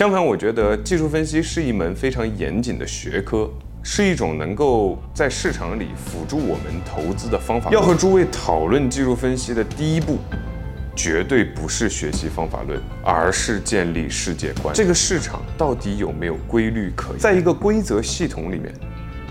[0.00, 3.50] 相反，我觉得技术分析是一门非常严谨的学科，
[3.82, 7.70] 是一种能够在市场里辅助我们投资的方法。
[7.70, 10.16] 要和诸位讨论技术分析的第一步，
[10.96, 14.74] 绝对不是学习方法论，而是建立世界观。
[14.74, 17.18] 这个市场到底有没有规律可言？
[17.18, 18.72] 在一个规则系统里面，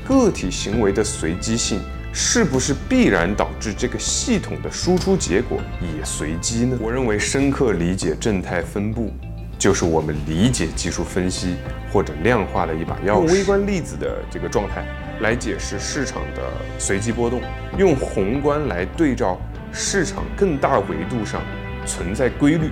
[0.07, 1.81] 个体行为的随机性。
[2.11, 6.75] 是不是必然导致这个系统的输出结果也随机呢？
[6.81, 9.13] 我认为深刻理解正态分布，
[9.59, 11.57] 就是我们理解技术分析
[11.91, 13.07] 或者量化的一把钥匙。
[13.07, 14.85] 用微观粒子的这个状态
[15.19, 16.41] 来解释市场的
[16.79, 17.41] 随机波动，
[17.77, 19.37] 用宏观来对照
[19.73, 21.41] 市场更大维度上
[21.85, 22.71] 存在规律，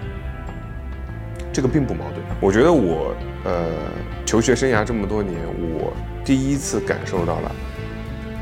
[1.52, 2.24] 这个并不矛盾。
[2.40, 3.70] 我觉得我呃
[4.26, 5.38] 求学生涯这么多年，
[5.78, 7.52] 我第一次感受到了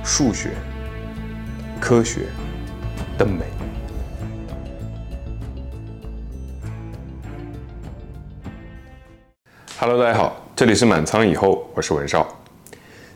[0.03, 0.51] 数学。
[1.77, 2.21] 科学
[3.17, 3.54] 的美。
[9.87, 12.27] Hello，大家好，这里是满仓以后，我是文少。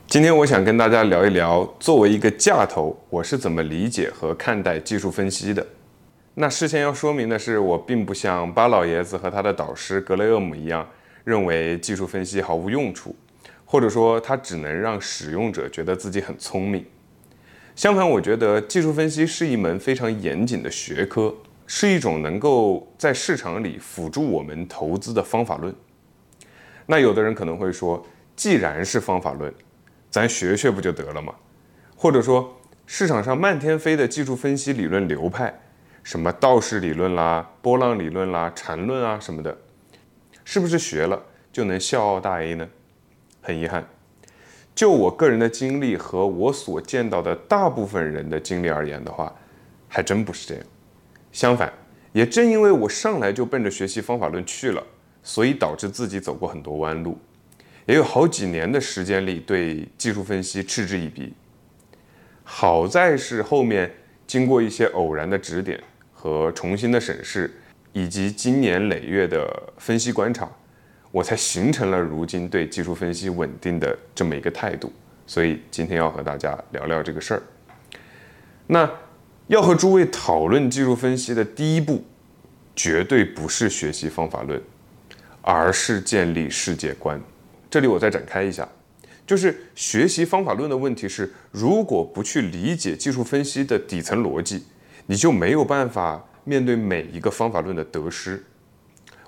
[0.06, 5.66] 今天我想跟大家聊一聊，作为一个架头，我是怎么理解和看待技术分析的。
[6.36, 10.88] 那事先要说明的是，我并不像巴老爷子和他的导师格雷厄姆一样，
[11.24, 13.16] 认为技术分析毫无用处，
[13.66, 16.86] 或者说它只能让使用者觉得自己很聪明。
[17.76, 21.34] 相反，我觉得技术分析是一门非常严谨的学科，
[21.66, 25.74] 是一种能够在市场里辅助我们投资的方法论。
[26.92, 28.04] 那有的人可能会说，
[28.36, 29.54] 既然是方法论，
[30.10, 31.32] 咱学学不就得了吗？
[31.96, 35.54] 或者说，市场上漫天飞的技术分析理论流派，
[36.02, 39.56] 什么道氏理论啦、波浪理论啦、缠论啊什么的，
[40.44, 42.68] 是不是学了就能笑傲大 A 呢？
[43.40, 43.88] 很遗憾。
[44.74, 49.32] 就我个人的经历和我所见到的大部分人的经历而言的话，
[49.88, 50.64] 还真不是这样。
[51.32, 51.72] 相反，
[52.14, 54.84] 也正因为我上来就奔着学习方法论去了，
[55.24, 57.18] 所以导致自己走过很多弯路，
[57.86, 61.34] 也有好几年的时间里对技术分析嗤之以鼻。
[62.44, 63.92] 好在是后面
[64.26, 65.82] 经过一些偶然的指点
[66.14, 67.52] 和重新的审视，
[67.94, 70.50] 以及经年累月的分析观察。
[71.12, 74.94] 我才形成了如今对技术分析稳定的这么一个态度，
[75.26, 77.42] 所以今天要和大家聊聊这个事儿。
[78.68, 78.88] 那
[79.48, 82.04] 要和诸位讨论技术分析的第一步，
[82.76, 84.62] 绝对不是学习方法论，
[85.42, 87.22] 而是建立世界观。
[87.70, 88.68] 这里我再展开一下，
[89.26, 94.66] 就是学习方法论的问题是，如果不去理解技术分析的底层逻辑，
[95.06, 98.44] 你就没有办法面对每一个方法论的得失。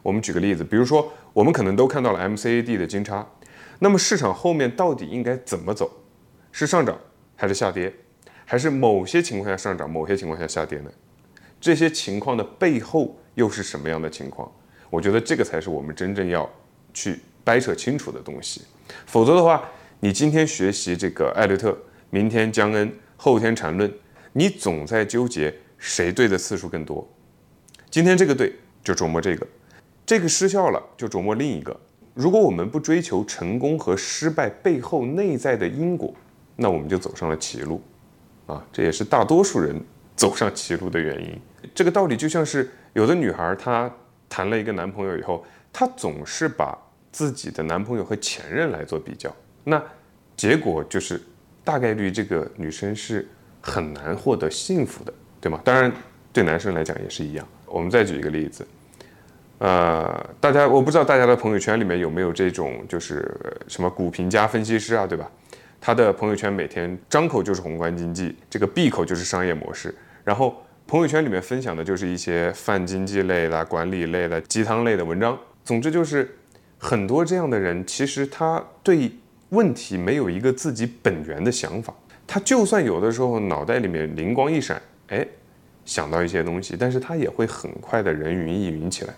[0.02, 1.12] 我们举个例子，比如说。
[1.34, 3.26] 我们可能都看到了 MCAD 的金叉，
[3.80, 5.90] 那么市场后面到底应该怎么走？
[6.52, 7.00] 是上涨
[7.38, 7.94] 还是下跌？
[8.44, 10.92] 还是某些情况下上涨，某些情况下下跌呢？
[11.62, 14.52] 这些情况的背后又是什么样的情况？
[14.92, 16.48] 我觉得这个才是我们真正要
[16.94, 18.62] 去掰扯清楚的东西。
[19.08, 19.64] 否则的话，
[20.02, 21.76] 你今天学习这个艾略特，
[22.10, 23.92] 明天江恩，后天缠论，
[24.34, 27.08] 你总在纠结谁对的次数更多。
[27.90, 28.54] 今天这个对，
[28.84, 29.48] 就琢磨这个。
[30.06, 31.80] 这个失效了，就琢磨另一个。
[32.14, 36.14] 如果我们不追求成功和失败背后内在的因果，
[36.58, 37.82] 那我们就走上了歧路，
[38.46, 39.74] 啊，这也是大多数人
[40.18, 41.40] 走上歧路的原因。
[41.74, 43.90] 这个道理就像是有的女孩她
[44.32, 46.78] 谈了一个男朋友以后，她总是把
[47.12, 49.30] 自己的男朋友和前任来做比较，
[49.66, 49.84] 那
[50.38, 51.22] 结果就是
[51.66, 53.28] 大概率这个女生是
[53.60, 55.60] 很难获得幸福的，对吗？
[55.66, 55.92] 当然，
[56.32, 57.46] 对男生来讲也是一样。
[57.66, 58.66] 我们再举一个例子。
[59.60, 63.30] 呃，大家我不知道大家的朋友圈里面有没有这种，就是
[63.68, 65.30] 什么股评家分析师啊，对吧？
[65.80, 69.94] 他的朋友圈每天张口就是宏观经济，这个闭口就是商业模式，
[70.24, 75.40] 然后朋友圈里面分享的就是一些泛经济类的、管理类的、鸡汤类的文章。
[75.64, 76.30] 总之就是
[76.78, 79.10] 很多这样的人，其实他对
[79.52, 81.94] 问题没有一个自己本源的想法，
[82.28, 85.26] 他就算有的时候脑袋里面灵光一闪，哎，
[85.86, 89.14] 想到一些东西，但是他也会很快的人云亦云起来。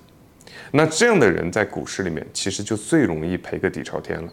[0.70, 4.32] 那这样的人在股市里面，其实就最容易赔个底朝天了，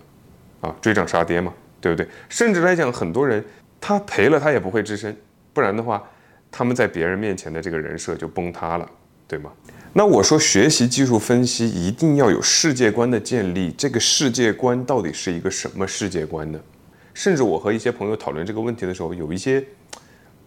[0.60, 2.06] 啊，追涨杀跌嘛，对不对？
[2.28, 3.42] 甚至来讲，很多人
[3.80, 5.16] 他赔了他也不会吱声，
[5.54, 6.06] 不然的话，
[6.50, 8.90] 他们在别人面前的这个人设就崩塌了，
[9.28, 9.52] 对吗？
[9.92, 16.60] 那我说学习技术分析一定要有世界观的建立，这个世界观到底是一个什么世界观呢？
[17.12, 19.64] 甚至我和一些朋友讨论这个问题的时候，有一些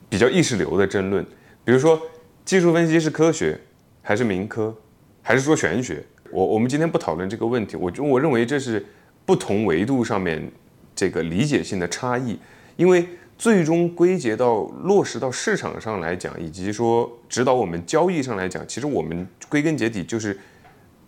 [0.07, 1.23] 比较意识流的争论，
[1.65, 2.01] 比如说
[2.45, 3.59] 技术分析是科学
[4.01, 4.73] 还是民科？
[5.21, 6.03] 还是说玄学？
[6.31, 7.75] 我我们今天不讨论这个问题。
[7.75, 8.83] 我就我认为这是
[9.25, 10.51] 不同维度上面
[10.95, 12.39] 这个理解性的差异。
[12.75, 20.39] 因为最终归结到落实到市场上来讲，以及说指导我们交易上来讲，其实我们归根结底就是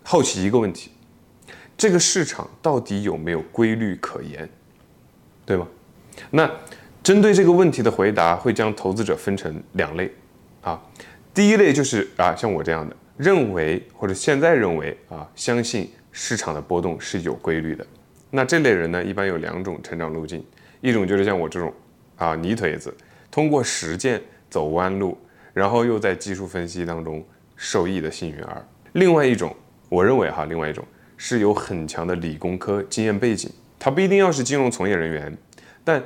[0.04, 0.92] 好奇一个问题：
[1.78, 4.50] 这个市场到底有没有规律可言，
[5.46, 5.68] 对吗？
[6.32, 6.50] 那
[7.04, 10.12] 针对这个问题的回答，会将投资者分成两类
[10.62, 10.82] 啊。
[11.34, 17.86] 第一类就是啊，像我这样的，认为或者现在认为啊，相信市场的波动是有规律的。
[18.32, 20.44] 那这类人呢，一般有两种成长路径，
[20.82, 21.72] 一种就是像我这种
[22.18, 22.94] 啊泥腿子，
[23.30, 25.18] 通过实践走弯路，
[25.54, 27.24] 然后又在技术分析当中
[27.56, 28.66] 受益的幸运儿。
[28.94, 29.56] 另外一种，
[29.90, 30.84] 我认为哈，另外一种
[31.18, 35.38] 是有很强的理工科经验背景，他不一定要是金融从业人员，
[35.84, 36.02] 但。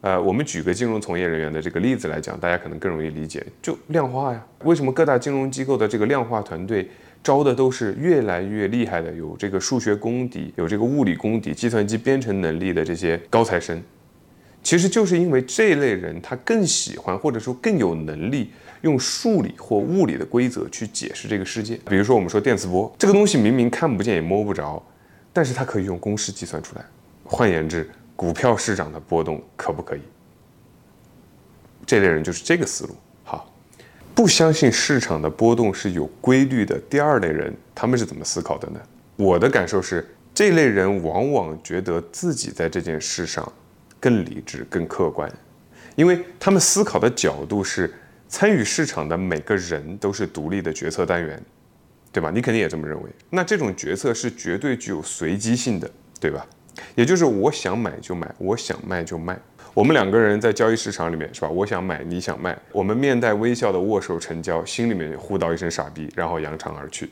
[0.00, 3.42] 呃，我们举个金融从业人员的这个例子来讲，大家可能更容易理解。
[3.62, 6.86] 就量化呀，为什么各大金融机构的这个量化团队
[7.22, 13.82] 招的都是越来越厉害的，有这个数学功底、有这个物理功底、计算机编程能力的这些高材生？
[14.64, 18.50] 其实就是因为这类人他更喜欢或者说更有能力
[18.80, 21.78] 用数理或物理的规则去解释这个世界。
[21.86, 24.82] 比如说，我们说电磁波这个东西明明看不见也摸不着，
[25.32, 26.84] 但是它可以用公式计算出来。
[27.22, 30.00] 换言之，股票市场的波动可不可以？
[31.86, 32.96] 这类人就是这个思路。
[33.22, 33.52] 好，
[34.14, 36.78] 不相信市场的波动是有规律的。
[36.88, 38.80] 第二类人，他们是怎么思考的呢？
[39.16, 43.50] 我的感受是，这类人往往觉得自己在这件事上
[44.04, 45.32] 更理智、更客观，
[45.96, 47.90] 因为他们思考的角度是
[48.28, 51.42] 参与市场的每个人都是独立的决策单元，
[52.12, 52.30] 对吧？
[52.30, 53.08] 你肯定也这么认为。
[53.30, 55.90] 那这种决策是绝对具有随机性的，
[56.20, 56.46] 对吧？
[56.94, 59.38] 也就是我想买就买，我想卖就卖。
[59.72, 61.48] 我们两个人在交易市场里面，是吧？
[61.48, 67.08] 我想买，你想卖，我们面带微笑的握手成交，心里面呼道一声傻逼，然后扬长而去。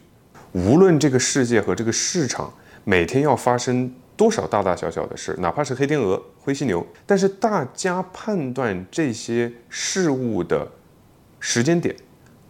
[0.52, 2.52] 无论这个世界和这个市场
[2.84, 10.70] 每天要发生多少大大小小的事，哪怕是黑天鹅、灰犀牛，但是大家判断这些事物的
[11.40, 11.96] 时间点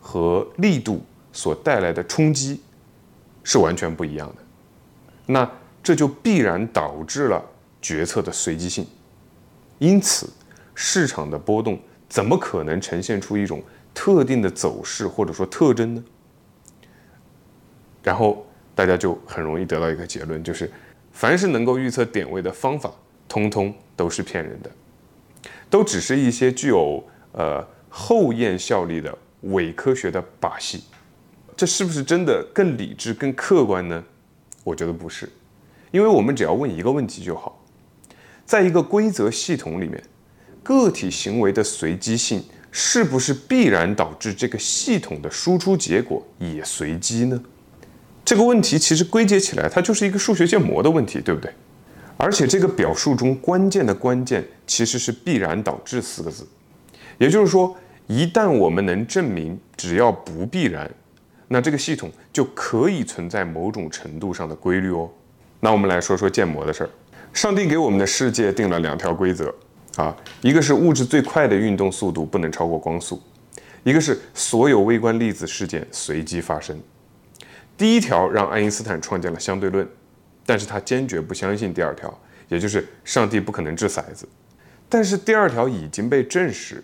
[0.00, 2.60] 和力度所带来的冲击
[3.44, 4.42] 是完全不一样的。
[5.26, 5.50] 那。
[5.84, 7.44] 这就必然导致了
[7.80, 8.86] 决策的随机性，
[9.80, 10.30] 因此
[10.76, 11.76] 市场的波动
[12.08, 13.60] 怎么可能呈现出一种
[13.92, 16.04] 特定的走势或者说特征呢？
[18.00, 18.46] 然后
[18.76, 20.70] 大家就很容易得到一个结论，就是
[21.10, 22.88] 凡是能够预测点位的方法，
[23.26, 24.70] 通通都是骗人的，
[25.68, 27.02] 都只是一些具有
[27.32, 30.84] 呃后验效力的伪科学的把戏。
[31.56, 34.02] 这是不是真的更理智、更客观呢？
[34.64, 35.28] 我觉得不是。
[35.90, 37.62] 因为我们只要问一个问题就好，
[38.46, 40.02] 在一个规则系统里面，
[40.62, 47.40] 个体行为的随机性是不是必然导致这个系统的输出结果也随机呢？
[48.24, 51.52] 这个问题其实归结起来，它就是一个数学建模的问题，对不对？
[52.22, 56.46] 而且这个表述中关键的关键其实是“必然导致”四个字，
[57.18, 57.76] 也就是说，
[58.06, 60.88] 一旦我们能证明只要不必然，
[61.48, 65.10] 那这个系统就可以存在某种程度上的规律哦。
[65.58, 66.90] 那我们来说说建模的事儿。
[67.32, 69.52] 上帝给我们的世界定了两条规则
[69.96, 73.20] 啊，一个是物质最快的运动速度不能超过光速，
[73.82, 76.80] 一个是所有微观粒子事件随机发生。
[77.76, 79.84] 第一条让爱因斯坦创建了相对论，
[80.44, 82.16] 但是他坚决不相信第二条，
[82.48, 84.28] 也就是上帝不可能掷骰子。
[84.88, 86.82] 但是第二条已经被证实，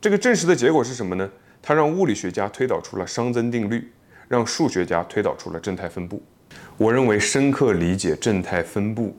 [0.00, 1.30] 这个证实的结果是什么呢？
[1.62, 3.90] 他让物理学家推导出了熵增定律，
[4.28, 6.22] 让数学家推导出了正态分布。
[6.76, 9.16] 我认为深刻理解正态分布，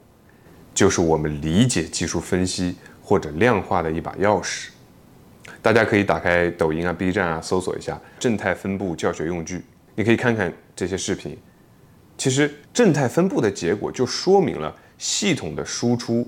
[0.75, 4.67] 就是我们理解技术分析或者量化的一把钥匙。
[5.61, 9.63] 大家可以打开抖音啊、B 站啊，搜索一下正态分布教学用具，
[9.95, 11.37] 你可以看看这些视频。
[12.17, 16.25] 其实正态分布的结果就说明了系统的输出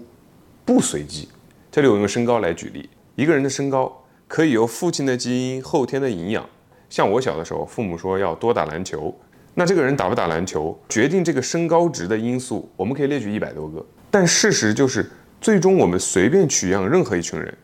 [0.65, 1.29] 不随机。
[1.71, 6.47] 这里我用身高来举例，一个人的身高可以由父亲的基因、后天的营养。
[6.89, 9.13] 像我小的时候，父母说要多打篮球。
[9.53, 13.85] 那这个人打不打篮球，决定这个身高值的因素，我们可以列举一百多个。
[14.11, 17.57] 但事实就是，最终我们随便取样任何一群人，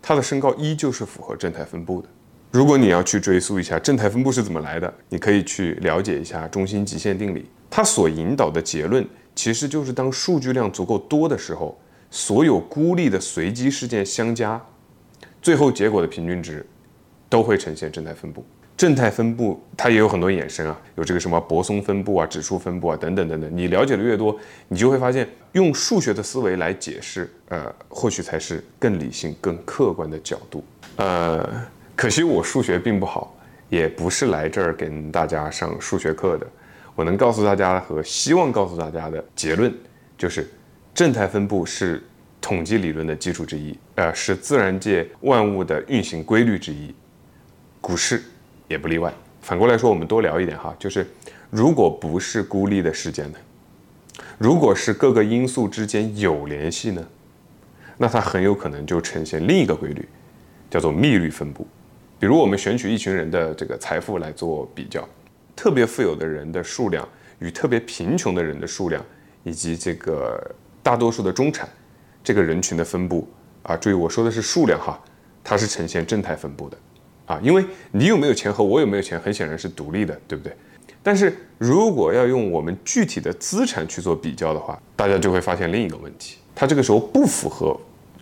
[0.00, 2.08] 他的身高依旧是符合正态分布的。
[2.52, 9.02] 如果你要去追溯一下正态分布是怎么来的，你可以去了解一下中心极限定理，它所引导的结论
[9.34, 11.80] 其实就是当数据量足够多的时候，
[12.10, 14.60] 所有孤立的随机事件相加，
[15.40, 16.64] 最后结果的平均值
[17.30, 18.44] 都会呈现正态分布。
[18.76, 23.56] 正态分布它也有很多衍生啊，有这个什么泊松分布啊、指数分布啊等等等等。
[23.56, 24.36] 你了解的越多，
[24.68, 30.62] 你就会发现用数学的思维来解释，呃，或许才是更理性、更客观的角度。
[30.96, 31.48] 呃，
[31.94, 33.34] 可惜我数学并不好，
[33.68, 36.46] 也不是来这儿跟大家上数学课的。
[36.94, 39.72] 我能告诉大家和希望告诉大家的结论
[40.18, 40.48] 就是，
[40.94, 42.02] 正态分布是
[42.40, 46.94] 统计理论的基础之一，呃，是自然界万物的运行规律之一。
[47.80, 48.22] 股市。
[48.68, 49.12] 也不例外。
[49.42, 51.06] 反过来说，我们多聊一点哈，就是
[51.50, 53.38] 如果不是孤立的事件呢？
[54.38, 57.06] 如果是各个因素之间有联系呢，
[57.98, 60.08] 那它很有可能就呈现另一个规律，
[60.70, 61.66] 叫做幂律分布。
[62.22, 65.04] 比如我们选取一群人的这个财富来做比较，
[65.56, 67.06] 特别富有的人的数量
[67.40, 69.04] 与特别贫穷的人的数量，
[69.42, 70.40] 以及这个
[70.84, 71.68] 大多数的中产
[72.22, 73.28] 这个人群的分布
[73.64, 75.02] 啊，注意我说的是数量哈，
[75.42, 76.78] 它是呈现正态分布的
[77.26, 80.56] 啊，因为你有没有钱和我有没有钱很显然是独立的，对不对？
[81.02, 87.76] 但是如果要用我们具体的资产去做比较的话，大家就会发现另一个问题，它这个时候不符合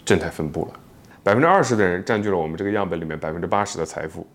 [0.06, 0.79] 正态分布了。
[1.22, 4.26] 百分之二十的人占据了我们这个样本里面百分之八十的财富，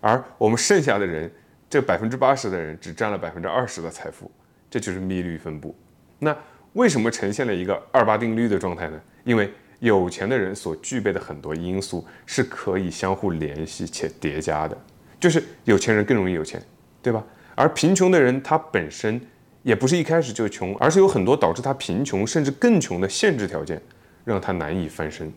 [0.00, 1.30] 而我们剩下的人，
[1.68, 4.30] 这百分之八十的人只占了百分之二十的财富，
[4.70, 5.74] 这就是幂律分布。
[6.18, 6.34] 那
[6.72, 9.00] 为什么呈现了一个二八定律的状态呢？
[9.24, 14.76] 因为有钱的人所具备的很多因素是可以相互联系且叠加的，
[15.18, 16.62] 就是有钱人更容易有钱，
[17.02, 17.22] 对吧？
[17.54, 19.20] 而贫穷的人他本身
[19.62, 23.80] 也不是一开始就穷，而是有很多导致他贫穷甚至更穷的限制条件，
[24.24, 25.30] 让他难以翻身。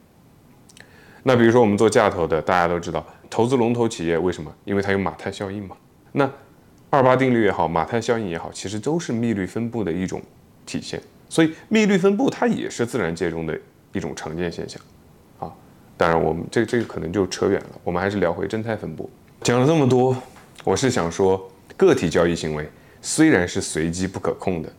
[1.24, 4.53] 那比如说我们做价投的，大家都知道，投资龙头企业为什么？
[4.65, 5.75] 因为它有马太效应嘛。
[6.12, 6.30] 那
[6.89, 10.22] 二八定律也好，马太效应也好，其实都是幂律分布的一种
[10.65, 11.01] 体现。
[11.30, 13.58] 所以幂律分布它也是自然界中的
[13.94, 14.80] 一种常见现象
[15.39, 15.50] 啊。
[15.96, 19.10] 当然我们这这个可能就扯远了，我们还是聊回正态分布。
[19.42, 20.15] 讲了这么多，
[20.63, 22.70] 我是想说，个体交易行为
[23.01, 24.72] 虽然是随机不可控的，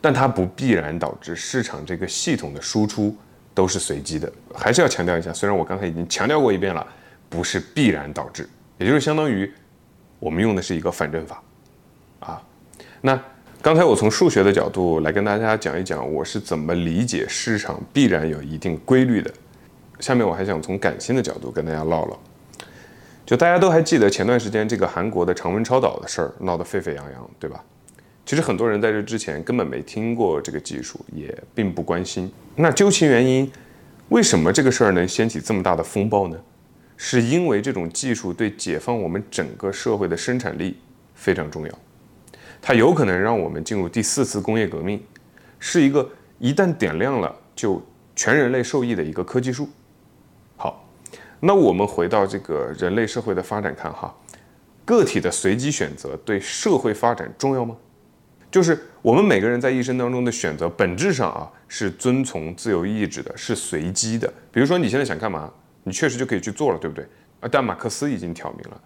[0.00, 3.16] 但它不必然导致市场这个系统的输出。
[3.56, 5.32] 都是随机的，还是要强调一下。
[5.32, 6.86] 虽然我刚才已经强调过一遍了，
[7.30, 8.46] 不是必然导致，
[8.76, 9.50] 也就是相当于
[10.18, 11.42] 我们用的是一个反证法
[12.20, 12.42] 啊。
[13.00, 13.18] 那
[13.62, 19.32] 刚才我从数学的角度来跟大家讲一讲，我是怎么理解市场必然有一定规律的。
[20.00, 22.18] 下面我还想从感性的角度跟大家唠唠。
[23.24, 27.64] 就大家都还记得前段时间这个韩国的常温超导的事儿闹得沸沸扬扬，对吧？
[28.26, 32.30] 其实很多人在这之前根本没听过这个技术，也并不关心。
[32.56, 33.48] 那究其原因，
[34.08, 36.36] 为什么这个事儿能掀起这么大的风暴呢？
[36.96, 40.76] 是因为这种技术对解放我们整个社会的生产力
[41.14, 41.78] 非常重要，
[42.60, 45.00] 它有可能让我们进入第四次工业革命，
[45.60, 47.80] 是一个一旦点亮了就
[48.16, 49.68] 全人类受益的一个科技树。
[50.56, 50.88] 好，
[51.38, 54.12] 那我们回到这个人类社会的发展看哈，
[54.84, 57.76] 个体的随机选择对社会发展重要吗？
[58.50, 64.32] 就是我们每个人在一生当中的选择，本质上啊是遵从自由意志的，是随机的。
[64.50, 65.52] 比如说你现在想干嘛，
[65.84, 67.04] 你确实就可以去做了，对不对？
[67.40, 68.80] 啊，但马克思已经挑明了，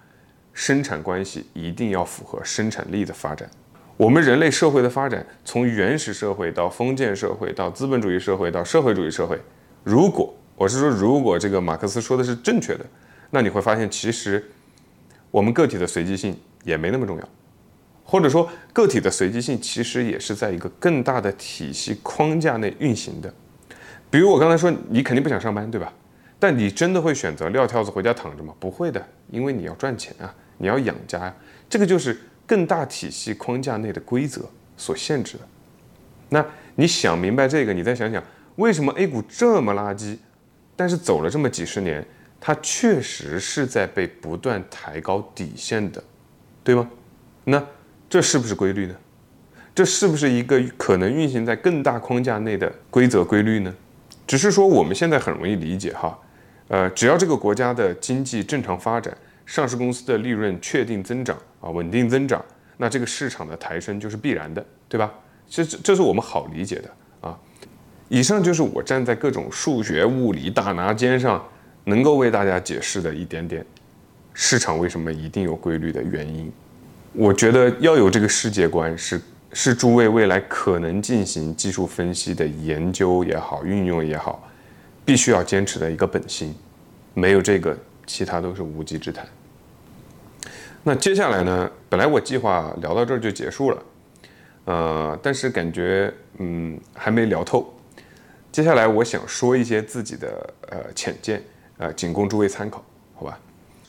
[0.52, 3.48] 生产关系一定要符合生产力的发展。
[3.96, 9.38] 我们人类社会的发展，从原始社会到封建社会，到资本主义社会，到社会主义社会，
[9.84, 12.84] 如果我是说，如果这个马克思说的是正确的，
[13.30, 14.44] 那你会发现，其实
[15.30, 17.28] 我们个体的随机性也没那么重要。
[18.10, 23.32] 或者说，个体的随机性其实也是在一个更大的体系框架内运行的。
[24.10, 25.92] 比如我刚才说，你肯定不想上班，对吧？
[26.36, 28.52] 但你真的会选择撂挑子回家躺着吗？
[28.58, 29.00] 不会的，
[29.30, 31.32] 因为你要赚钱啊，你要养家呀。
[31.68, 34.42] 这个就是更大体系框架内的规则
[34.76, 35.46] 所限制的。
[36.30, 38.20] 那你想明白这个，你再想想，
[38.56, 40.18] 为什么 A 股这么垃圾，
[40.74, 42.04] 但是走了这么几十年，
[42.40, 46.02] 它确实是在被不断抬高底线的，
[46.64, 46.90] 对吗？
[47.44, 47.64] 那。
[48.10, 48.94] 这是不是规律呢？
[49.72, 53.72] 这是不是一个可能运行在更大框架内的规则规律呢？
[54.26, 56.18] 只是说我们现在很容易理解哈，
[56.66, 62.44] 呃，只要这个国家的经济正常发展，上市公司的利润确定增长啊，稳定增长，
[62.78, 65.12] 那这个市场的抬升就是必然的，对吧？
[65.48, 66.90] 这这是我们好理解的
[67.28, 67.38] 啊。
[68.08, 71.44] 以上就是我站在各种数学、物理大拿尖上，
[71.84, 73.64] 能够为大家解释的一点点
[74.34, 76.52] 市场为什么一定有规律的原因。
[77.12, 79.20] 我觉得要有这个世界观，是
[79.52, 84.48] 是诸位未来可能进行技术分析的研究也好，运用也好，
[85.04, 86.54] 必须要坚持的一个本心。
[87.12, 87.76] 没有这个，
[88.06, 89.26] 其他都是无稽之谈。
[90.84, 91.70] 那接下来呢？
[91.88, 93.82] 本来我计划聊到这儿就结束了，
[94.66, 97.74] 呃，但是感觉嗯还没聊透。
[98.52, 101.42] 接下来我想说一些自己的呃浅见，
[101.76, 103.38] 呃，仅供诸位参考，好吧？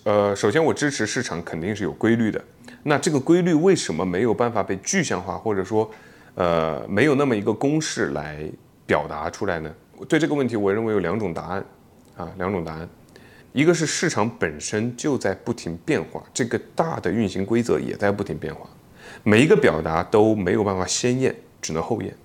[0.05, 2.43] 呃，首先我支持市场肯定是有规律的。
[2.83, 5.89] 那这个规律为什么没有办法被具象化，或者说，
[6.35, 8.43] 呃，没有那么一个公式来
[8.85, 9.73] 表达出来呢？
[10.09, 11.65] 对这个问题，我认为有两种答案，
[12.17, 12.89] 啊，两种答案，
[13.53, 18.67] 一个是市场本身就在不停变化，这个大的运行规则也在不停变化，
[19.21, 22.15] 每一个表达都没有办法先验，只能后验，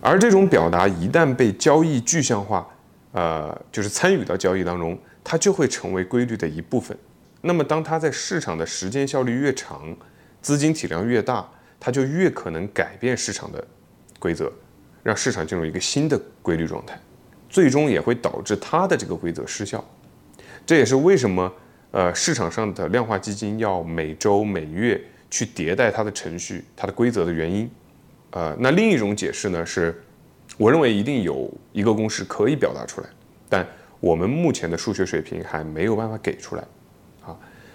[0.00, 2.64] 而这种表达一旦被交易具象化，
[3.10, 6.96] 呃，就是参与到交易当中，它就会成为规律的一部分。
[7.46, 9.94] 那么，当它在市场的时间效率越长，
[10.40, 11.46] 资金体量越大，
[11.78, 13.62] 它就越可能改变市场的
[14.18, 14.50] 规则，
[15.02, 16.98] 让市场进入一个新的规律状态，
[17.50, 19.84] 最终也会导致它的这个规则失效。
[20.64, 21.52] 这也是为什么
[21.90, 24.98] 呃市场上的量化基金要每周每月
[25.30, 27.70] 去迭代它的程序、它的规则的原因。
[28.30, 30.02] 呃，那另一种解释呢是，
[30.56, 33.08] 我认为一定有一个公式可以表达出来，
[33.50, 33.66] 但
[34.00, 36.64] 我们目前的数学水平还没有办法给出来。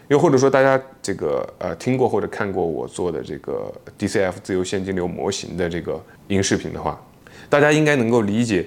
[0.10, 7.00] 又或者说，大家这个呃听过或者看过我做的这个 DCF 自由现金流模型的这个音视频的话，
[7.48, 8.66] 大家应该能够理解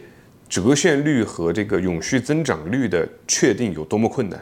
[0.49, 4.39] 折现率和这个永续增长率的确定有多么困难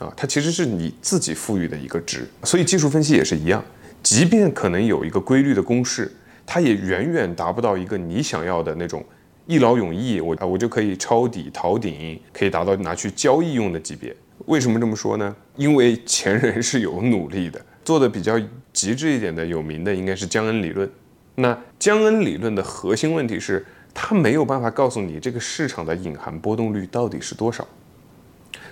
[0.00, 0.12] 啊！
[0.16, 3.64] 它其实是你自己赋予的一个值，所以技术分析也是一样，
[4.02, 6.10] 即便可能有一个规律的公式，
[6.44, 9.04] 它也远远达不到一个你想要的那种
[9.46, 14.12] 一劳永逸，我啊我就可以抄底逃顶，可以达到拿去交易用的级别。
[14.46, 15.34] 为什么这么说呢？
[15.56, 18.38] 因为前人是有努力的，做的比较
[18.72, 20.90] 极致一点的、有名的应该是江恩理论。
[21.36, 27.66] 那江恩理论的核心问题是，它没有办法告诉你这个市场的隐含波动率到底是多少，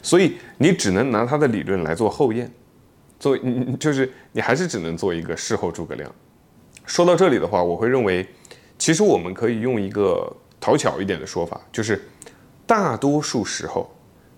[0.02, 2.50] 所以你只能拿它的理论来做后验，
[3.18, 3.36] 做
[3.80, 6.12] 就是你还是只能做一个事后诸葛亮。
[6.84, 8.28] 说到这里的话，我会认为，
[8.76, 12.02] 其实我们可以用一个讨巧一点的说法，就是
[12.66, 13.90] 大多数时候。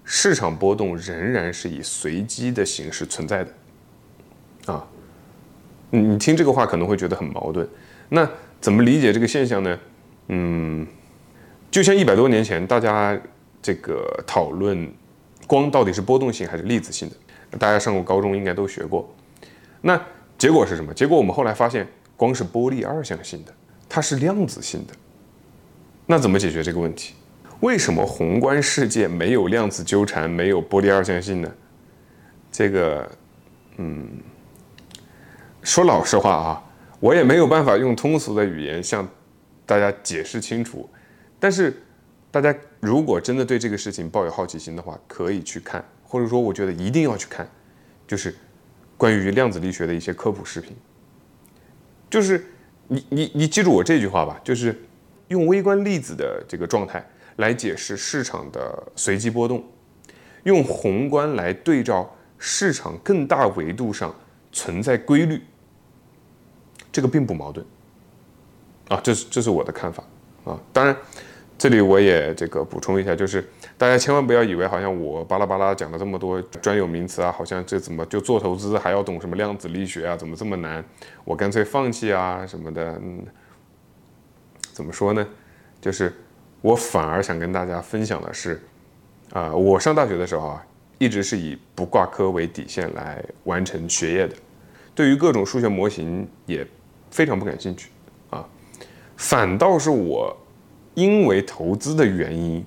[0.05, 4.87] 市场波动仍然是以随机的形式存在的，啊，
[5.91, 7.67] 你听这个话可能会觉得很矛盾。
[8.11, 8.29] 那
[8.61, 9.79] 怎么理解这个现象呢？
[10.29, 10.87] 嗯，
[11.71, 13.19] 就像一百多年前大家
[13.63, 14.93] 这个讨论
[15.47, 19.11] 光到底是波动性还是粒子性的，大家上过高中应该都学过。
[19.81, 19.99] 那
[20.37, 20.93] 结果是什么？
[20.93, 23.55] 结果我们后来发现光是波粒二象性的，
[23.89, 24.93] 它是量子性的。
[26.07, 27.15] 那怎么解决这个问题？
[27.61, 31.51] 为什么宏观世界没有量子纠缠，没有波粒二象性呢？
[32.53, 33.11] 这个，
[33.79, 34.09] 嗯，
[35.63, 36.63] 说老实话啊，
[37.01, 39.09] 我也没有办法用通俗的语言向
[39.65, 40.89] 大家解释清楚。
[41.41, 41.75] 但是，
[42.31, 47.49] 大家如果真的对这个事情抱有好奇心的话，可以去看，或者说我觉得一定要去看，
[48.07, 48.35] 就是
[48.97, 50.77] 关于量子力学的一些科普视频。
[52.11, 52.45] 就是
[52.87, 54.79] 你你你记住我这句话吧，就是
[55.29, 57.05] 用微观粒子的这个状态。
[57.37, 59.65] 来解释市场的随机波动，
[60.45, 64.15] 用宏观来对照市场更大维度上
[64.53, 65.43] 存在规律，
[66.93, 67.67] 这个并不矛盾
[68.89, 70.05] 啊，这是这是我的看法
[70.45, 70.61] 啊。
[70.73, 70.97] 当然，
[71.59, 73.45] 这里我也这个补充一下，就是
[73.77, 80.85] 大家千万不要以为好像我巴拉巴拉讲了这么多专有名词啊，好像这怎么就做投资还要懂什么量子力学啊，怎么这么难？
[81.25, 82.93] 我干脆放弃啊什么的。
[83.03, 83.27] 嗯，
[84.73, 85.27] 怎么说呢？
[85.81, 86.13] 就是。
[86.65, 88.59] 我反而想跟大家分享的是，
[89.35, 94.35] 啊，我上大学的时候啊，一直是以不挂科为底线来完成学业的，
[94.95, 96.67] 对于各种数学模型也
[97.11, 97.91] 非常不感兴趣
[98.31, 98.49] 啊，
[99.15, 100.35] 反倒是我
[100.95, 102.65] 因为投资的原因，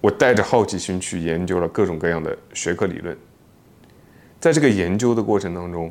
[0.00, 3.18] 我带着好奇心去研究了各种各样的学科理论，
[4.38, 5.90] 在这个研究的过程当中，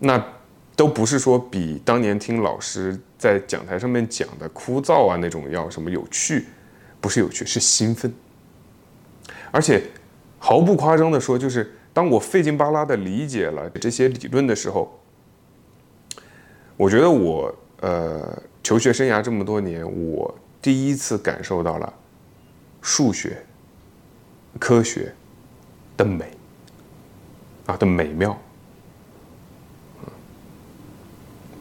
[0.00, 0.20] 那。
[0.74, 6.46] 都不是说比当年听老师在讲台上面讲的枯燥啊那种要什么有趣，
[7.00, 8.12] 不是有趣，是兴奋。
[9.50, 9.82] 而且
[10.38, 15.00] 毫不夸张的说，就是当我费劲巴拉的理解了这些理论的时候，
[16.76, 21.92] 我觉得我呃求学生涯这么多年，我第一次感受到了
[22.82, 23.42] 数学、
[24.58, 25.14] 科学
[25.96, 26.26] 的美
[27.64, 28.38] 啊的美妙。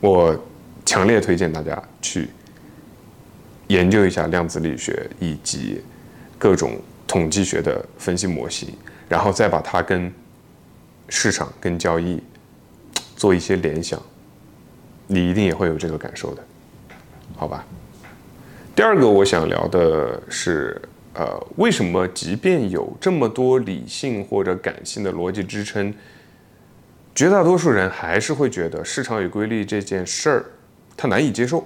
[0.02, 0.38] 我
[0.96, 2.30] 强烈推荐大家去
[3.68, 5.82] 研究一下量子力学以及
[6.40, 8.74] 各种统计学的分析模型，
[9.10, 10.10] 然后再把它跟
[11.10, 12.24] 市场、跟交易
[13.18, 14.02] 做一些联想，
[15.06, 16.42] 你一定也会有这个感受的，
[17.36, 17.66] 好吧？
[18.74, 20.82] 第二个我想聊的是，
[21.14, 25.94] 呃，为什么即便有这么多理性或者感性的逻辑支撑？
[27.14, 30.46] 绝大多数人还是会觉得市场与规律这件事儿，
[30.96, 31.66] 他难以接受。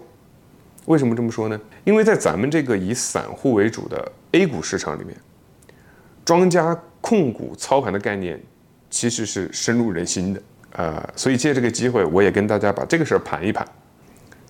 [0.85, 1.59] 为什么这么说呢？
[1.83, 5.15] 因为在咱们这个以散户为主的 A 股市场里面，
[6.25, 8.41] 庄家控股操盘的概念
[8.89, 10.41] 其实是深入人心的。
[10.71, 13.67] 呃，所以借这个机会，我也跟大家把这个事儿盘一盘。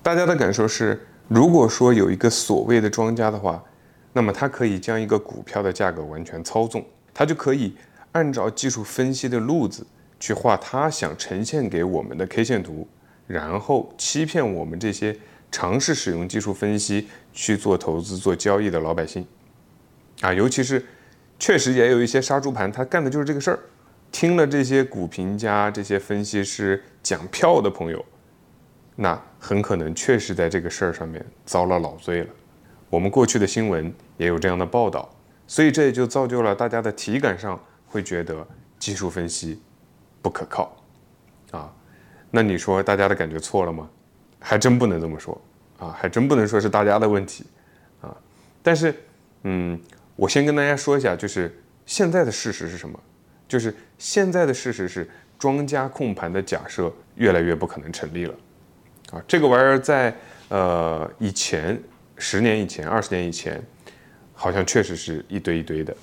[0.02, 3.62] 大家的感受是，如果说有一个所谓的庄家的话，
[4.14, 7.76] 那么他可以将一个股票的价格完全操纵，他就可以
[8.14, 9.86] 按照技术分析的路子。
[10.22, 12.86] 去画他想呈现给我们的 K 线图，
[13.30, 15.16] 然后欺骗我们这些
[15.52, 19.24] 尝试使用技术分析去做投资、做交易的老百姓，
[20.22, 20.84] 啊，尤其是
[21.38, 23.60] 确实也有一些杀猪盘，他干的就是这个事儿。
[24.12, 28.04] 听了这些股评家、这些分析师讲票的朋友，
[28.96, 32.30] 那很可能确实在这个事儿上面遭了老罪了。
[32.90, 35.08] 我们过去的新闻也有这样的报道，
[35.46, 38.48] 所以这也就造就了大家的体感上会觉得
[38.80, 39.62] 技术分析
[40.24, 40.76] 不可靠
[41.52, 41.72] 啊。
[42.32, 43.90] 那你说大家的感觉错了吗？
[44.40, 45.42] 还真不能这么说
[45.80, 47.46] 啊，还真不能说是大家的问题
[48.02, 48.16] 啊。
[48.64, 48.96] 但是，
[49.44, 49.78] 嗯，
[50.16, 51.54] 我先跟大家说一下，就是
[51.86, 52.98] 现在的事实是什么？
[53.48, 58.36] 就是现在的事实是庄家控盘的假设越来越不可能成立了。
[59.12, 60.16] 啊，这个玩意儿在
[60.50, 61.78] 呃以前
[62.18, 63.62] 十年以前、二十年以前，
[64.34, 65.96] 好像确实是一堆一堆的。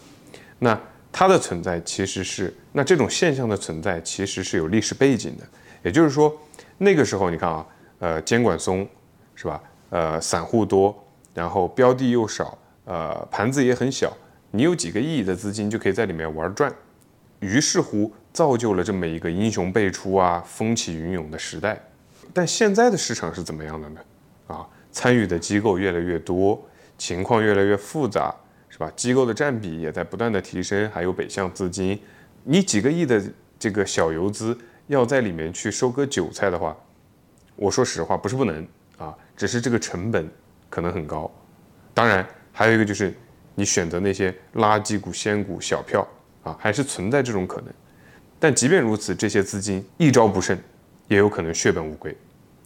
[0.58, 0.78] 那
[1.10, 5.46] 它的存在其实是，那这种现象的存在其实是有历史背景的。
[5.86, 6.36] 也就是说，
[6.78, 7.64] 那个时候你看啊，
[8.00, 8.84] 呃，监管松，
[9.36, 9.62] 是吧？
[9.90, 10.92] 呃，散户多，
[11.32, 14.12] 然后标的又少，呃，盘子也很小，
[14.50, 16.74] 你有几个亿的资金就可以在里面玩转。
[17.38, 21.80] 于是乎，造就了这么一个英雄辈出啊、风起云涌的时代。
[22.34, 24.00] 但现在的市场是怎么样的呢？
[24.48, 26.60] 啊，参与的机构越来越多，
[26.98, 28.34] 情况越来越复杂，
[28.68, 28.90] 是吧？
[28.96, 31.96] 机构的占比也在不断的提升，还有北向资金，
[32.42, 33.22] 你几个亿的
[33.56, 36.76] 这个小游资要在里面去收割韭菜的话，
[37.56, 38.66] 我说实话不是不能
[38.98, 40.28] 啊，只是这个成本
[40.68, 41.30] 可能很高。
[41.92, 43.14] 当然，还有一个就是
[43.54, 46.06] 你选择那些垃圾股、仙股、小票
[46.42, 47.72] 啊，还是存在这种可能。
[48.38, 50.58] 但即便如此，这些资金一招不慎，
[51.08, 52.14] 也有可能血本无归。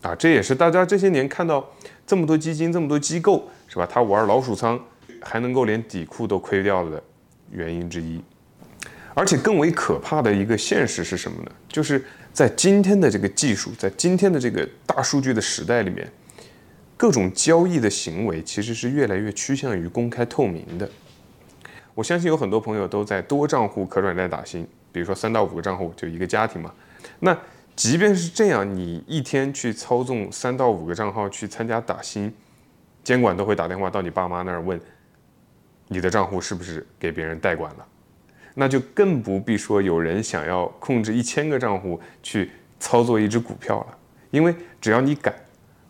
[0.03, 1.65] 啊，这也是大家这些年看到
[2.07, 3.87] 这么多基金、这么多机构，是吧？
[3.87, 4.79] 他玩老鼠仓，
[5.23, 7.03] 还能够连底库都亏掉了的
[7.51, 8.21] 原因之一。
[9.14, 11.51] 而且更为可怕的一个现实是什么呢？
[11.68, 16.11] 就是在今天的这个技术，在今天的这个大数据的时代里面，
[16.96, 20.88] 各种交易的行为其实是越来越趋向于公开透明的。
[21.94, 26.73] 我相信有很多朋友都在多账户可转债打新，比如说三到五个账户就一个家庭嘛，
[27.18, 27.37] 那。
[27.77, 32.31] 即便是这样，你一天去操纵三到五个账号去参加打新，
[33.03, 34.79] 监管都会打电话到你爸妈那儿问，
[35.88, 37.87] 你的账户是不是给别人代管了？
[38.55, 43.99] 那就更不必说有人想要控制一千个账户去操作一只股票了，
[44.31, 45.35] 因为只要你敢，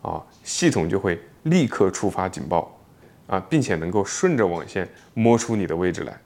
[0.01, 2.77] 啊，系统就会立刻触发警报，
[3.27, 6.17] 啊，并且能够顺着网线摸出你的位置来，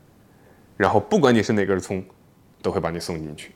[0.76, 2.04] 然后不管你是哪根葱，
[2.62, 3.52] 都会把你送进去，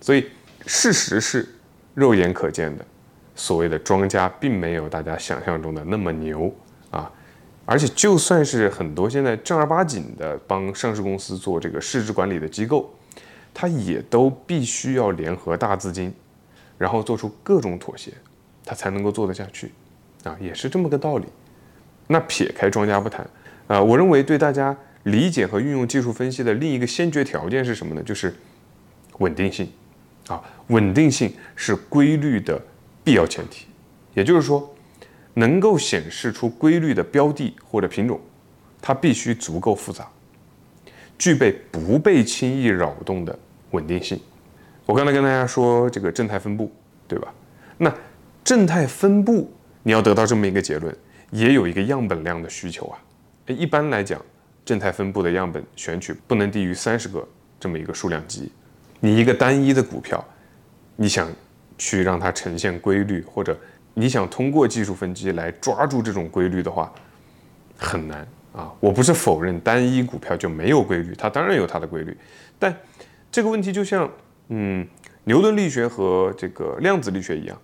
[0.00, 0.28] 所以。
[0.64, 1.48] 事实是，
[1.92, 2.86] 肉眼可见的，
[3.34, 6.54] 所谓的庄家并没有大家想象中的那么牛！
[7.72, 12.92] 而且就算是很多现在正儿八经的帮上市公司做这个市值管理的机构，
[13.54, 16.12] 它也都必须要联合大资金，
[16.76, 18.12] 然后做出各种妥协，
[18.62, 19.72] 它才能够做得下去
[20.22, 20.36] 啊！
[20.38, 21.24] 也是这么个道理。
[22.08, 23.26] 那撇开庄家不谈
[23.68, 28.02] 啊，我认为对大家理解和运用技术分析的另一个先决条件是什么呢？
[28.02, 28.34] 就是
[29.16, 29.66] 稳定性。
[30.28, 32.60] 啊，稳定性是规律的
[33.02, 33.66] 必要前提，
[34.14, 34.72] 也就是说，
[35.34, 38.20] 能够显示出规律的标的或者品种，
[38.80, 40.08] 它必须足够复杂，
[41.18, 43.38] 具备不被轻易扰动的
[43.70, 44.20] 稳定性。
[44.84, 46.70] 我刚才跟大家说这个正态分布，
[47.06, 47.32] 对吧？
[47.78, 47.94] 那
[48.44, 49.50] 正态分布
[49.82, 50.94] 你要得到这么一个结论，
[51.30, 52.98] 也有一个样本量的需求啊。
[53.46, 54.20] 一般来讲，
[54.64, 57.26] 正态分布的样本选取不能低于三十个
[57.58, 58.50] 这么一个数量级。
[59.00, 60.24] 你一个单一的股票，
[60.96, 61.30] 你想
[61.78, 63.58] 去让它呈现规律，或者
[63.94, 66.92] 你想通过技术分析来抓住这种规律的话，
[67.76, 68.72] 很难啊！
[68.80, 72.16] 我不是否认单一股票就没有规律，它当然有它的规律，
[72.58, 72.74] 但
[73.30, 74.10] 这个问题就像
[74.48, 74.86] 嗯
[75.24, 77.58] 牛顿力学和这个量子力学一样，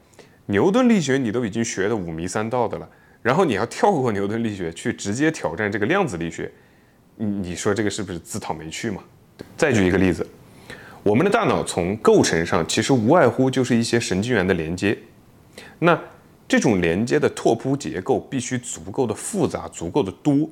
[0.47, 2.89] 牛顿力学你都已经学的五迷三道的了，
[3.23, 6.51] 然后你要跳过牛顿力学去直接挑战这个量子力学，
[7.17, 9.03] 你你说这个是不是自讨没趣嘛？
[9.57, 10.27] 再举一个例子。
[11.03, 14.99] 我们的大脑从构成上其实无外乎就是一些神经元的连接，
[15.79, 15.99] 那
[16.49, 20.49] 这种连接的拓扑结构必须足够的复杂、足够的多，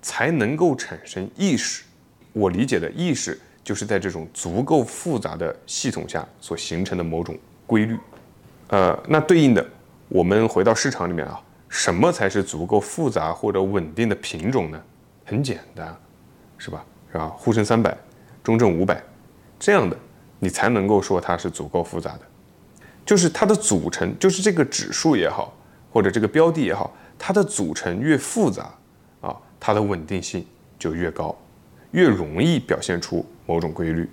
[0.00, 1.84] 才能够产生意识。
[2.32, 7.98] 我理解的意识，就是在这种足够复杂的系统下所形成的某种规律。
[8.68, 9.64] 呃，那对应的，
[10.08, 14.82] 我们回到市场里面啊，什么才是足够复杂或者稳定的品种呢？
[15.26, 15.94] 很简单，
[16.56, 16.82] 是吧？
[17.12, 17.26] 是吧？
[17.36, 17.96] 沪深三百、
[18.42, 19.02] 中证五百。
[19.58, 19.96] 这样的，
[20.38, 22.20] 你才能够说它是足够复杂的，
[23.06, 25.54] 就是它的组成，就是这个指数也好，
[25.92, 28.68] 或者这个标的也好，它的组成越复杂
[29.20, 30.44] 啊，它的稳定性
[30.78, 31.34] 就越高，
[31.92, 34.10] 越容易表现出某种规律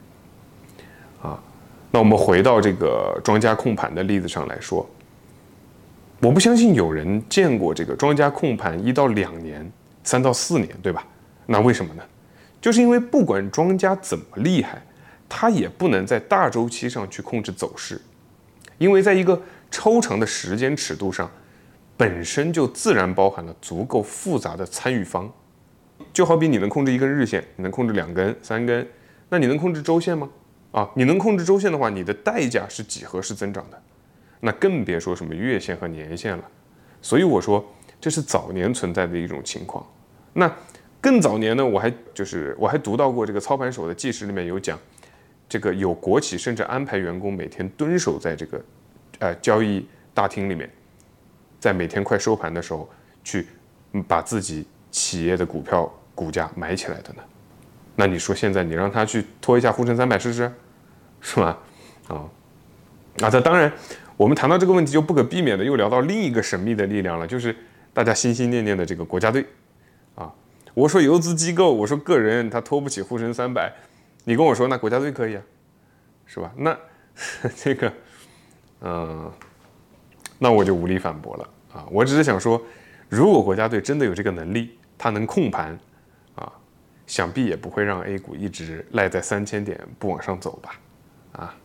[1.21, 1.41] 啊。
[1.91, 4.88] 那我们回到这个庄家控盘的例子上来说，
[6.21, 9.69] 我不相信有人见过这个庄家控盘一到两年、
[10.03, 11.06] 三到四年，对吧？
[11.47, 12.03] 那为什么呢？
[12.62, 14.82] 就是因为不管庄家怎么厉害。
[15.36, 17.99] 它也不能在大周期上去控制走势，
[18.84, 19.41] 因为在一个
[19.72, 21.32] 超长的时间尺度上，
[21.96, 25.32] 本身就自然包含了足够复杂的参与方。
[26.12, 28.86] 就好比你能控制一根日线，你能控制两根、三根，
[29.30, 30.30] 那你能控制周线吗？
[30.74, 33.82] 啊，你能控制周线的话，你的代价是几何式增长的，
[34.41, 36.43] 那更别说什么月线和年线了。
[37.02, 37.65] 所以我说，
[38.02, 39.86] 这是早年存在的一种情况。
[40.34, 40.54] 那
[41.00, 44.78] 更早年呢，我还就是我还读到过这个操盘手的纪实里面有讲，
[45.47, 48.62] 这个有国企甚至安排员工每天蹲守在这个
[49.19, 50.69] 呃交易大厅里面，
[51.60, 52.89] 在每天快收盘的时候
[53.23, 53.47] 去
[54.08, 57.23] 把自己企业的股票股价买起来的呢。
[57.95, 60.51] 那你说现在你让他去拖一下沪深三百试试，
[61.21, 61.60] 是吧？
[62.08, 62.25] 啊，
[63.17, 63.71] 那他当然，
[64.17, 67.56] 我们谈到这个问题就不可避免的又聊到另一个神秘的力量了，就是
[67.93, 69.45] 大家心心念念的这个国家队，
[70.15, 70.34] 啊，
[70.73, 73.71] 我说游资机构，我说个人他拖不起沪深三百，
[74.23, 75.41] 你跟我说那国家队可以啊，
[76.25, 76.51] 是吧？
[76.55, 76.77] 那
[77.55, 77.93] 这个，
[78.81, 79.31] 嗯，
[80.39, 82.62] 那我就无力反驳了啊，我只是想说，
[83.09, 85.77] 如果国家队真的有这个能力，他能控盘
[86.36, 86.51] 啊。
[87.05, 90.79] 想必也不会让 A 股一直赖在三千点不往上走吧？
[91.33, 91.55] 啊，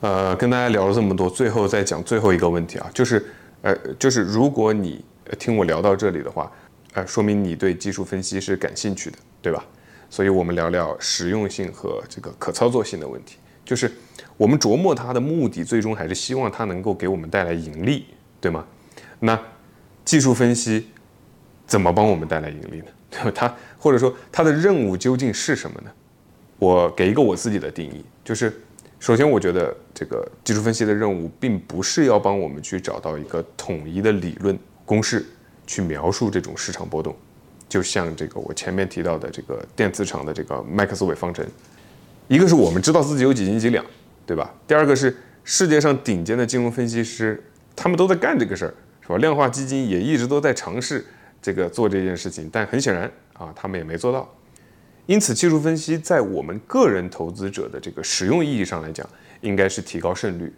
[0.00, 3.26] 呃，跟大家聊了这么多，最后再讲最后一个问题啊，就是，
[3.62, 5.04] 呃，就是如果你
[5.40, 6.50] 听我聊到这里的话，
[6.94, 9.64] 呃，说明你对技术分析是感兴趣的，对吧？
[10.10, 13.90] 所以我们聊聊实用性和这个可操作性的问题，就是
[14.36, 18.06] 我们琢磨它的目的，最终还是希望它能够给我们带来盈利，
[18.40, 18.66] 对吗？
[19.20, 19.40] 那
[20.04, 20.88] 技术分析
[21.66, 22.86] 怎么帮我们带来盈利呢？
[23.34, 25.90] 它或者说它的任务究竟是什么呢？
[26.58, 28.60] 我给一个我自己的定义，就是
[28.98, 35.24] 首先我觉得这个技术分析的任务并不是要帮我们去找到一个统一的理论公式
[35.66, 37.16] 去描述这种市场波动，
[37.70, 41.46] 就像这个我前面提到的这个电磁场的这个麦克斯韦方程，
[42.28, 43.82] 一个是我们知道自己有几斤几两，
[44.26, 44.52] 对吧？
[44.66, 47.42] 第二个是世界上顶尖的金融分析师，
[47.74, 49.16] 他们都在干这个事儿，是吧？
[49.16, 51.06] 量化基金也一直都在尝试。
[51.42, 54.30] 这个做这件事情，但很显然啊，他们也没做到。
[55.06, 59.08] 因此，技术分析在我们个人投资者的这个使用意义上来讲，
[59.40, 60.52] 应该是提高胜率。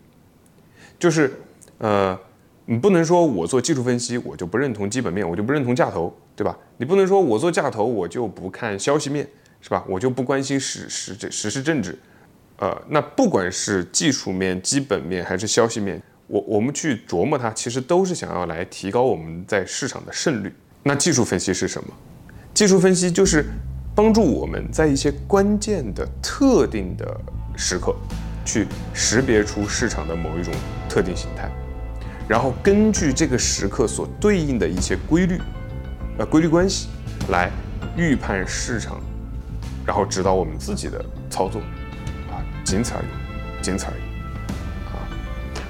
[0.98, 1.33] 就是，
[1.79, 2.18] 呃，
[2.64, 6.56] 你不能说我做技术分析，我就不认同基本面，我就不认同价投，对吧？
[6.76, 9.28] 你不能说我做价投，我就不看消息面，
[9.60, 9.84] 是吧？
[9.88, 11.98] 我就不关心时时这时政治。
[12.58, 20.52] 呃，那不管是技术面、基本面还是消息面，我我们去琢磨它，其实都是想要来提高我们在市场的胜率。
[20.82, 21.88] 那技术分析是什么？
[22.54, 23.46] 技术分析就是
[23.94, 27.20] 帮助我们在一些关键的特定的
[27.56, 27.94] 时刻，
[28.44, 30.52] 去识别出市场的某一种
[30.88, 31.50] 特定形态，
[32.28, 35.40] 然后根据这个时刻所对应的一些规律，
[36.18, 36.88] 呃，规律关系
[37.31, 37.51] 来
[37.96, 39.01] 预判市场，
[39.87, 41.61] 然后指导我们自己的操作，
[42.31, 44.03] 啊，仅此而已，仅此而已，
[44.92, 45.01] 啊，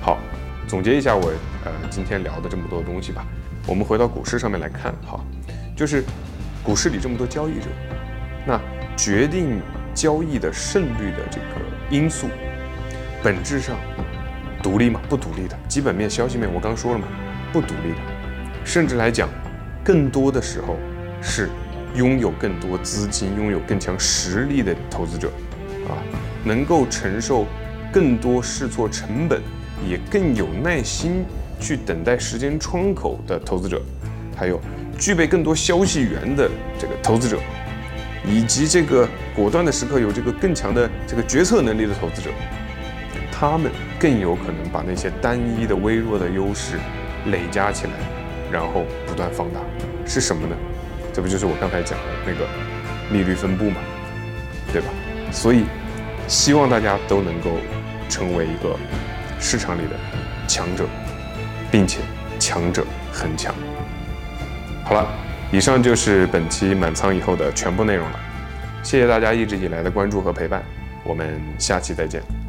[0.01, 0.19] 好，
[0.67, 1.33] 总结一下我
[1.65, 3.25] 呃今天聊的这么多东西吧。
[3.69, 5.21] 我们回到股市上面来看，哈，
[5.77, 6.03] 就是
[6.65, 7.67] 股市里这么多交易者，
[8.45, 8.61] 那
[8.97, 9.61] 决定
[9.95, 11.47] 交易的胜率的这个
[11.89, 12.27] 因素，
[13.23, 13.77] 本质上
[14.61, 15.01] 独立吗？
[15.09, 15.57] 不独立的。
[15.69, 17.07] 基本面、消息面，我刚说了嘛，
[17.53, 17.99] 不独立的。
[18.65, 19.29] 甚至来讲，
[19.85, 20.77] 更多的时候
[21.21, 21.49] 是
[21.95, 25.29] 拥有更多资金、拥有更强实力的投资者，
[25.89, 25.99] 啊，
[26.45, 27.47] 能够承受
[27.93, 29.41] 更多试错成本，
[29.89, 31.25] 也更有耐心。
[31.61, 33.81] 去等待时间窗口的投资者，
[34.37, 34.61] 还有
[34.99, 37.39] 具备更多消息源的这个投资者，
[38.27, 42.31] 以及这个果断的时刻有这个更强的这个决策能力的投资者，
[43.31, 46.79] 他们更有可能把那些单一的微弱的优势
[47.27, 47.93] 累加起来，
[48.53, 49.61] 然后不断放大。
[50.07, 50.55] 是什么呢？
[51.13, 52.47] 这不就是我刚才讲的那个
[53.11, 53.81] 利率分布吗？
[54.73, 54.89] 对吧？
[55.33, 55.65] 所以
[56.29, 57.57] 希望大家都能够
[58.09, 58.77] 成为一个
[59.41, 59.97] 市场里的
[60.47, 60.85] 强者。
[61.73, 62.01] 并且
[62.39, 63.55] 强者恒强。
[64.85, 65.09] 好了，
[65.51, 68.21] 以上就是本期满仓以后的全部内容了。
[68.83, 70.63] 谢谢大家一直以来的关注和陪伴，
[71.03, 72.42] 我们下期再见。